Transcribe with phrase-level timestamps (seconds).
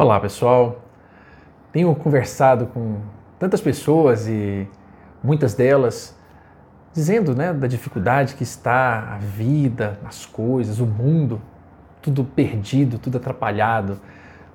[0.00, 0.84] Olá pessoal,
[1.72, 3.00] tenho conversado com
[3.36, 4.64] tantas pessoas e
[5.20, 6.16] muitas delas
[6.92, 11.42] dizendo né, da dificuldade que está a vida, as coisas, o mundo,
[12.00, 13.98] tudo perdido, tudo atrapalhado,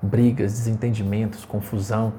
[0.00, 2.14] brigas, desentendimentos, confusão,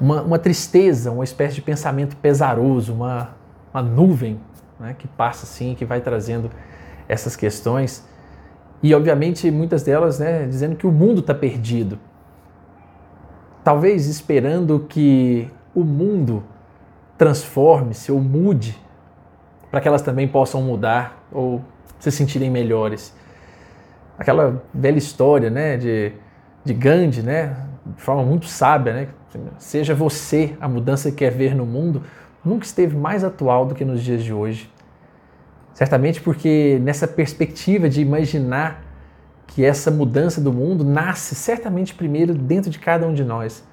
[0.00, 3.30] uma, uma tristeza, uma espécie de pensamento pesaroso, uma,
[3.72, 4.40] uma nuvem
[4.78, 6.48] né, que passa assim, que vai trazendo
[7.08, 8.08] essas questões.
[8.80, 11.98] E obviamente muitas delas né, dizendo que o mundo está perdido
[13.64, 16.44] talvez esperando que o mundo
[17.16, 18.78] transforme-se ou mude
[19.70, 21.64] para que elas também possam mudar ou
[21.98, 23.16] se sentirem melhores.
[24.18, 26.12] Aquela velha história, né, de,
[26.64, 29.08] de Gandhi, né, de forma muito sábia, né,
[29.58, 32.02] seja você a mudança que quer ver no mundo,
[32.44, 34.70] nunca esteve mais atual do que nos dias de hoje.
[35.72, 38.84] Certamente porque nessa perspectiva de imaginar
[39.46, 43.66] que essa mudança do mundo nasce certamente primeiro dentro de cada um de nós.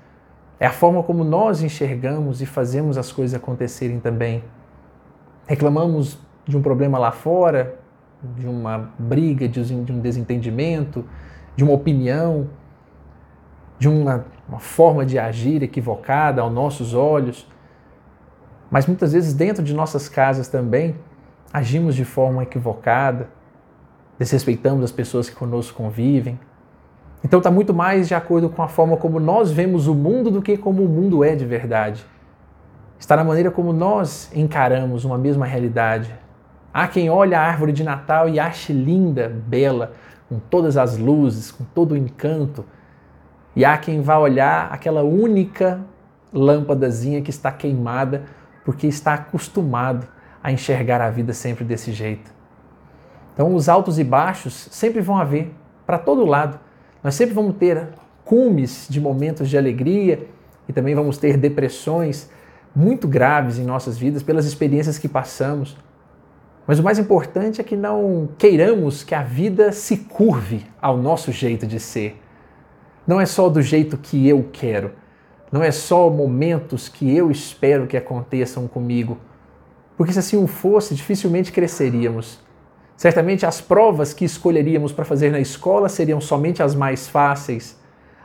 [0.59, 4.43] É a forma como nós enxergamos e fazemos as coisas acontecerem também.
[5.47, 7.79] Reclamamos de um problema lá fora,
[8.37, 11.03] de uma briga, de um desentendimento,
[11.55, 12.47] de uma opinião,
[13.79, 17.47] de uma, uma forma de agir equivocada aos nossos olhos.
[18.69, 20.95] Mas muitas vezes dentro de nossas casas também
[21.51, 23.27] agimos de forma equivocada,
[24.21, 26.39] desrespeitamos as pessoas que conosco convivem.
[27.23, 30.43] Então está muito mais de acordo com a forma como nós vemos o mundo do
[30.43, 32.05] que como o mundo é de verdade.
[32.99, 36.13] Está na maneira como nós encaramos uma mesma realidade.
[36.71, 39.93] Há quem olhe a árvore de Natal e ache linda, bela,
[40.29, 42.63] com todas as luzes, com todo o encanto.
[43.55, 45.81] E há quem vá olhar aquela única
[46.31, 48.25] lâmpadazinha que está queimada
[48.63, 50.07] porque está acostumado
[50.43, 52.40] a enxergar a vida sempre desse jeito.
[53.33, 55.51] Então, os altos e baixos sempre vão haver,
[55.85, 56.59] para todo lado.
[57.03, 57.89] Nós sempre vamos ter
[58.23, 60.27] cumes de momentos de alegria
[60.67, 62.29] e também vamos ter depressões
[62.75, 65.77] muito graves em nossas vidas pelas experiências que passamos.
[66.65, 71.31] Mas o mais importante é que não queiramos que a vida se curve ao nosso
[71.31, 72.21] jeito de ser.
[73.05, 74.91] Não é só do jeito que eu quero,
[75.51, 79.17] não é só momentos que eu espero que aconteçam comigo,
[79.97, 82.39] porque se assim o fosse, dificilmente cresceríamos.
[83.01, 87.75] Certamente as provas que escolheríamos para fazer na escola seriam somente as mais fáceis.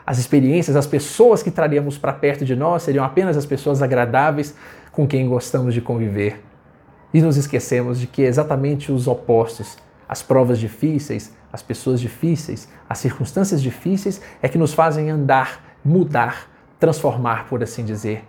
[0.04, 4.54] As experiências, as pessoas que traríamos para perto de nós seriam apenas as pessoas agradáveis
[4.92, 6.44] com quem gostamos de conviver.
[7.15, 12.69] E nos esquecemos de que é exatamente os opostos, as provas difíceis, as pessoas difíceis,
[12.86, 18.25] as circunstâncias difíceis é que nos fazem andar, mudar, transformar, por assim dizer.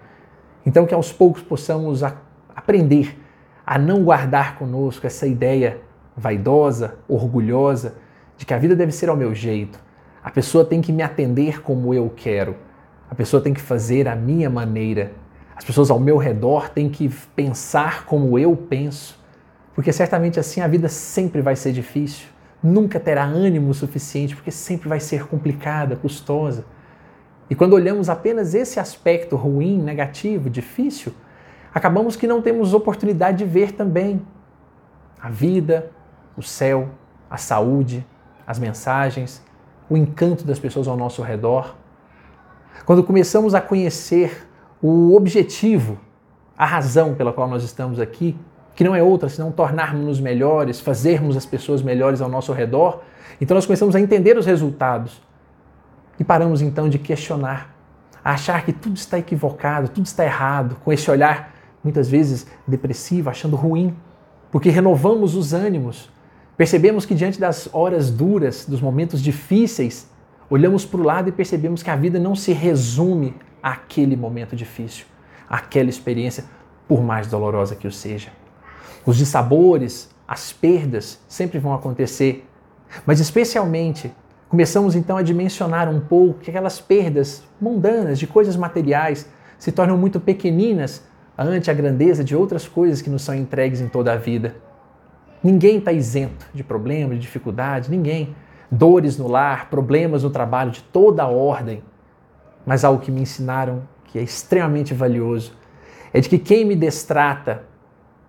[0.65, 2.03] Então que aos poucos possamos
[2.55, 3.19] aprender
[3.65, 5.85] a não guardar conosco essa ideia
[6.17, 7.95] vaidosa, orgulhosa,
[8.35, 9.79] de que a vida deve ser ao meu jeito.
[10.23, 12.55] A pessoa tem que me atender como eu quero.
[13.09, 15.11] A pessoa tem que fazer a minha maneira.
[15.55, 19.17] As pessoas ao meu redor têm que pensar como eu penso.
[19.73, 22.27] Porque certamente assim a vida sempre vai ser difícil.
[22.61, 26.65] Nunca terá ânimo suficiente, porque sempre vai ser complicada, custosa.
[27.49, 31.13] E quando olhamos apenas esse aspecto ruim, negativo, difícil,
[31.73, 34.21] acabamos que não temos oportunidade de ver também
[35.21, 35.91] a vida,
[36.37, 36.89] o céu,
[37.29, 38.05] a saúde,
[38.45, 39.43] as mensagens,
[39.89, 41.75] o encanto das pessoas ao nosso redor.
[42.85, 44.47] Quando começamos a conhecer
[44.81, 45.99] o objetivo,
[46.57, 48.37] a razão pela qual nós estamos aqui,
[48.75, 53.01] que não é outra senão tornarmos-nos melhores, fazermos as pessoas melhores ao nosso redor,
[53.41, 55.21] então nós começamos a entender os resultados
[56.19, 57.75] e paramos então de questionar,
[58.23, 63.29] a achar que tudo está equivocado, tudo está errado, com esse olhar muitas vezes depressivo,
[63.29, 63.95] achando ruim,
[64.51, 66.09] porque renovamos os ânimos,
[66.57, 70.09] Percebemos que diante das horas duras, dos momentos difíceis,
[70.49, 75.05] olhamos para o lado e percebemos que a vida não se resume àquele momento difícil,
[75.47, 76.45] àquela experiência,
[76.87, 78.29] por mais dolorosa que o seja.
[79.05, 82.43] Os dissabores, as perdas sempre vão acontecer,
[83.05, 84.11] mas especialmente
[84.49, 89.97] começamos então a dimensionar um pouco que aquelas perdas mundanas de coisas materiais se tornam
[89.97, 91.03] muito pequeninas
[91.37, 94.55] ante a grandeza de outras coisas que nos são entregues em toda a vida.
[95.47, 98.35] Ninguém está isento de problemas, de dificuldades, ninguém.
[98.69, 101.81] Dores no lar, problemas no trabalho de toda a ordem.
[102.65, 105.55] Mas algo que me ensinaram que é extremamente valioso
[106.11, 107.63] é de que quem me destrata,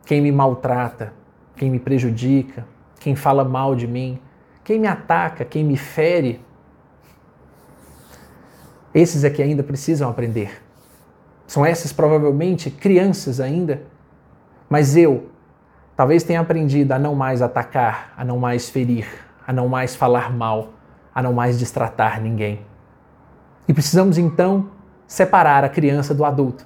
[0.07, 1.13] quem me maltrata,
[1.57, 2.65] quem me prejudica,
[3.01, 4.21] quem fala mal de mim,
[4.63, 6.41] quem me ataca, quem me fere,
[8.95, 10.63] esses é que ainda precisam aprender.
[11.49, 13.83] São essas provavelmente crianças ainda,
[14.71, 15.31] mas eu,
[15.99, 19.05] Talvez tenha aprendido a não mais atacar, a não mais ferir,
[19.45, 20.69] a não mais falar mal,
[21.13, 22.61] a não mais destratar ninguém.
[23.67, 24.71] E precisamos então
[25.09, 26.65] separar a criança do adulto.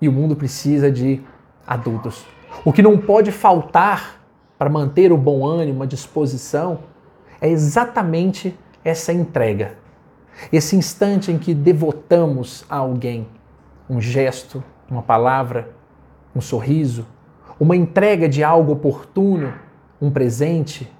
[0.00, 1.20] E o mundo precisa de
[1.66, 2.24] adultos.
[2.64, 4.20] O que não pode faltar
[4.56, 6.84] para manter o bom ânimo, a disposição,
[7.40, 9.74] é exatamente essa entrega.
[10.52, 13.26] Esse instante em que devotamos a alguém
[13.90, 15.70] um gesto, uma palavra,
[16.32, 17.04] um sorriso,
[17.58, 19.52] uma entrega de algo oportuno,
[20.00, 20.90] um presente,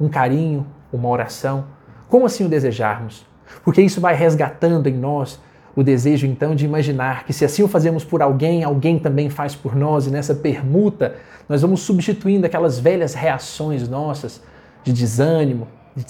[0.00, 1.66] um carinho, uma oração,
[2.08, 3.24] como assim o desejarmos?
[3.64, 5.40] Porque isso vai resgatando em nós
[5.76, 9.54] o desejo então de imaginar que se assim o fazemos por alguém, alguém também faz
[9.54, 11.14] por nós, e nessa permuta
[11.48, 14.42] nós vamos substituindo aquelas velhas reações nossas
[14.82, 16.04] de desânimo, de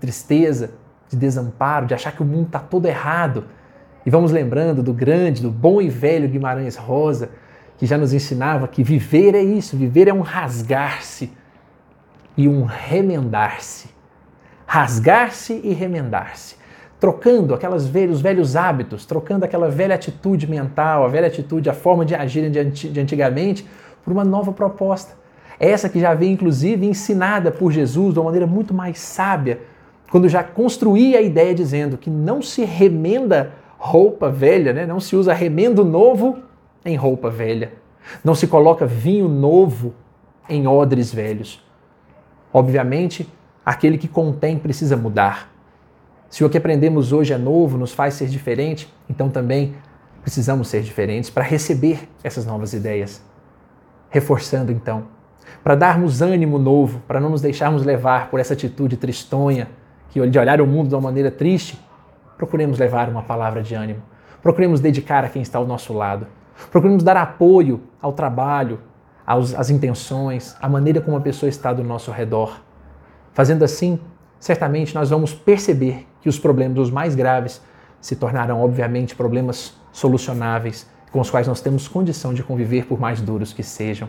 [0.00, 0.70] tristeza,
[1.08, 3.44] de desamparo, de achar que o mundo está todo errado.
[4.04, 7.30] E vamos lembrando do grande, do bom e velho Guimarães Rosa,
[7.78, 11.32] que já nos ensinava que viver é isso, viver é um rasgar-se
[12.36, 13.88] e um remendar-se.
[14.66, 16.56] Rasgar-se e remendar-se.
[16.98, 22.04] Trocando aquelas velhos, velhos hábitos, trocando aquela velha atitude mental, a velha atitude, a forma
[22.04, 23.66] de agir de antigamente,
[24.02, 25.14] por uma nova proposta.
[25.58, 29.60] Essa que já vem, inclusive, ensinada por Jesus de uma maneira muito mais sábia,
[30.10, 34.86] quando já construía a ideia dizendo que não se remenda roupa velha, né?
[34.86, 36.38] não se usa remendo novo
[36.86, 37.72] em roupa velha,
[38.24, 39.94] não se coloca vinho novo
[40.48, 41.62] em odres velhos.
[42.52, 43.28] Obviamente,
[43.64, 45.52] aquele que contém precisa mudar.
[46.28, 49.74] Se o que aprendemos hoje é novo, nos faz ser diferente, então também
[50.22, 53.22] precisamos ser diferentes para receber essas novas ideias.
[54.08, 55.04] Reforçando então,
[55.62, 59.68] para darmos ânimo novo, para não nos deixarmos levar por essa atitude tristonha,
[60.10, 61.78] que de olhar o mundo de uma maneira triste,
[62.36, 64.02] procuremos levar uma palavra de ânimo.
[64.42, 66.26] Procuremos dedicar a quem está ao nosso lado.
[66.70, 68.80] Procuremos dar apoio ao trabalho,
[69.26, 72.60] aos, às intenções, à maneira como a pessoa está do nosso redor.
[73.32, 73.98] Fazendo assim,
[74.38, 77.60] certamente nós vamos perceber que os problemas os mais graves
[78.00, 83.20] se tornarão, obviamente, problemas solucionáveis, com os quais nós temos condição de conviver por mais
[83.20, 84.08] duros que sejam.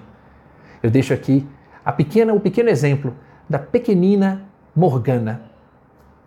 [0.84, 1.48] Eu deixo aqui
[1.84, 3.14] a pequena, o pequeno exemplo
[3.50, 4.44] da pequenina
[4.76, 5.42] Morgana,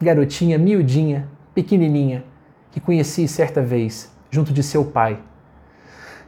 [0.01, 2.25] garotinha miudinha, pequenininha,
[2.71, 5.21] que conheci certa vez junto de seu pai.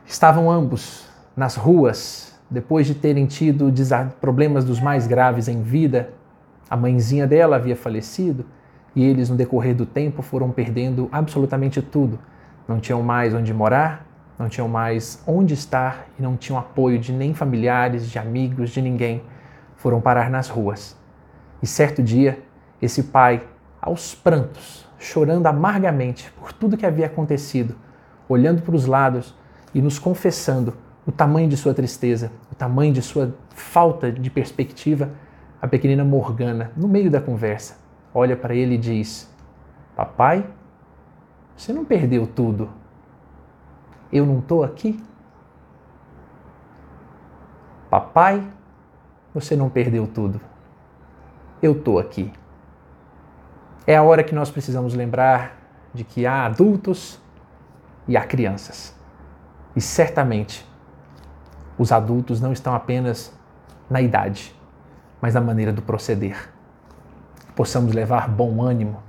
[0.06, 1.06] Estavam ambos
[1.36, 3.72] nas ruas depois de terem tido
[4.20, 6.10] problemas dos mais graves em vida.
[6.68, 8.44] A mãezinha dela havia falecido
[8.94, 12.18] e eles, no decorrer do tempo, foram perdendo absolutamente tudo.
[12.68, 14.06] Não tinham mais onde morar,
[14.38, 18.82] não tinham mais onde estar e não tinham apoio de nem familiares, de amigos, de
[18.82, 19.22] ninguém.
[19.76, 20.96] Foram parar nas ruas.
[21.62, 22.38] E certo dia,
[22.80, 23.42] esse pai
[23.80, 27.76] aos prantos, chorando amargamente por tudo que havia acontecido,
[28.28, 29.34] olhando para os lados
[29.74, 30.74] e nos confessando
[31.06, 35.10] o tamanho de sua tristeza, o tamanho de sua falta de perspectiva,
[35.60, 37.78] a pequenina Morgana, no meio da conversa,
[38.14, 39.32] olha para ele e diz:
[39.96, 40.46] Papai,
[41.56, 42.70] você não perdeu tudo.
[44.12, 45.02] Eu não estou aqui?
[47.88, 48.46] Papai,
[49.34, 50.40] você não perdeu tudo.
[51.62, 52.32] Eu estou aqui.
[53.86, 55.56] É a hora que nós precisamos lembrar
[55.92, 57.20] de que há adultos
[58.06, 58.94] e há crianças.
[59.74, 60.66] E certamente
[61.78, 63.32] os adultos não estão apenas
[63.88, 64.54] na idade,
[65.20, 66.50] mas na maneira do proceder.
[67.54, 69.02] Possamos levar bom ânimo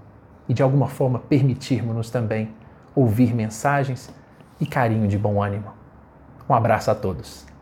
[0.48, 2.54] e de alguma forma permitirmos-nos também
[2.96, 4.14] ouvir mensagens
[4.60, 5.74] e carinho de bom ânimo.
[6.50, 7.53] Um abraço a todos.